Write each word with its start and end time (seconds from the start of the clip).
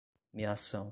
meação 0.33 0.89